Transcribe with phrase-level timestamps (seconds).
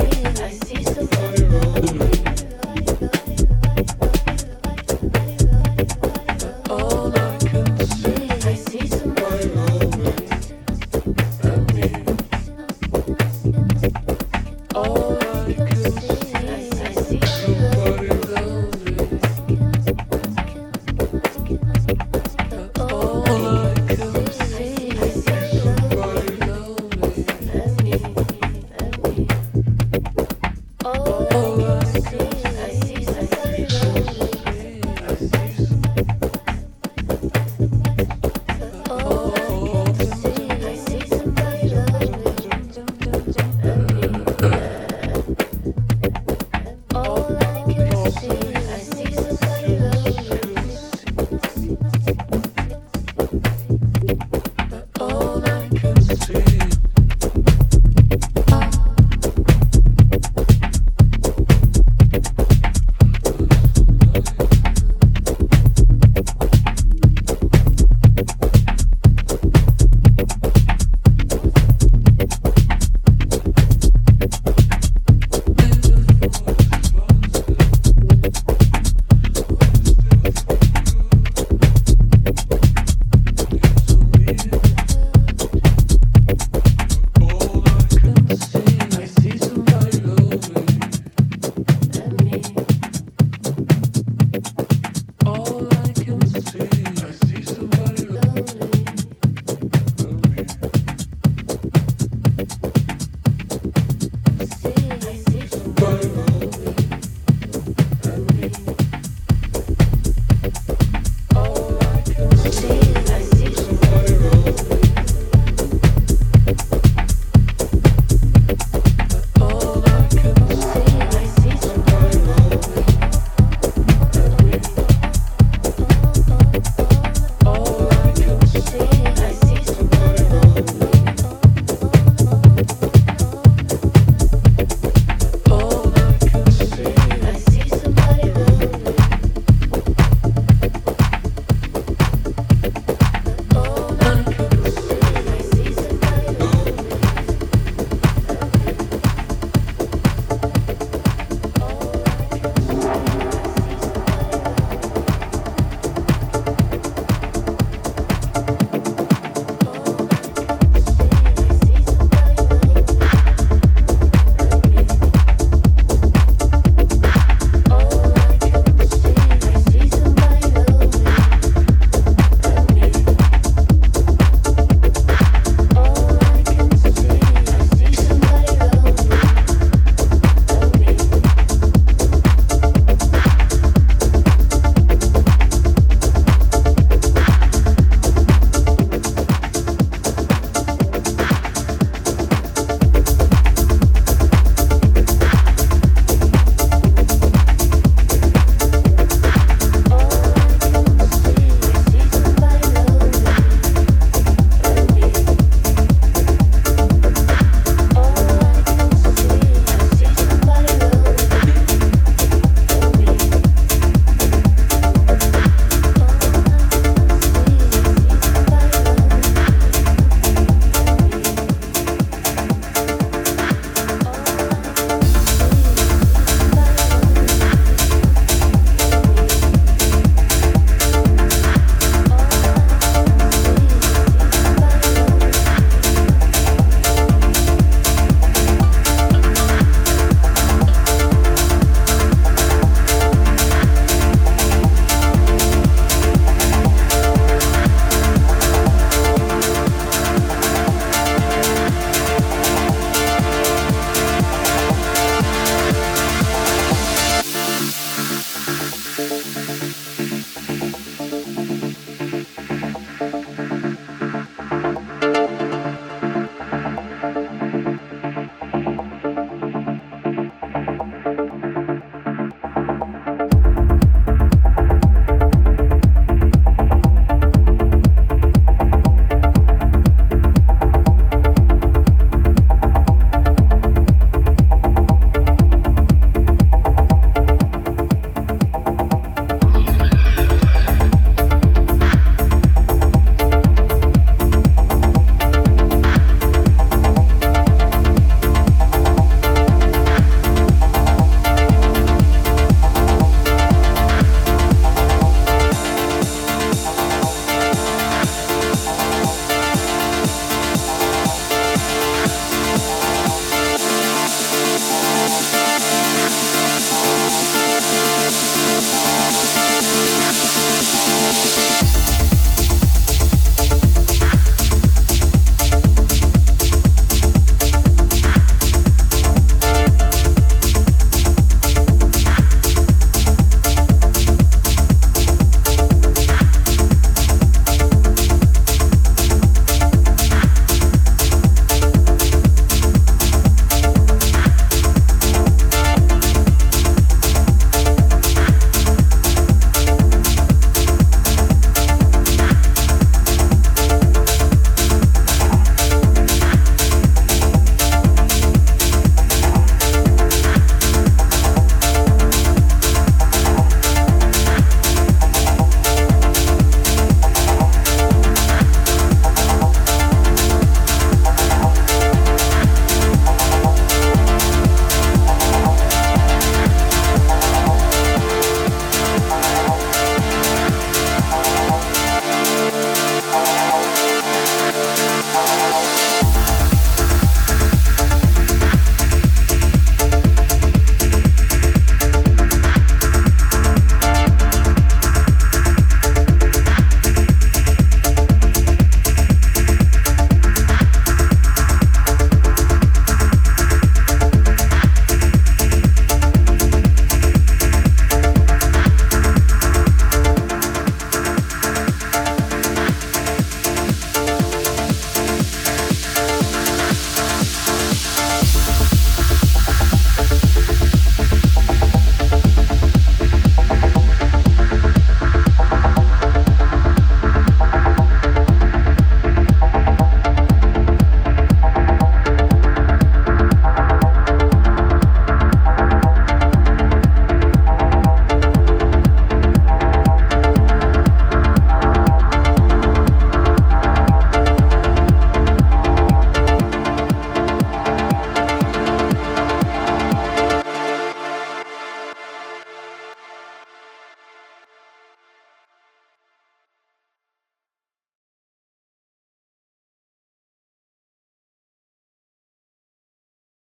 [0.00, 0.23] shit.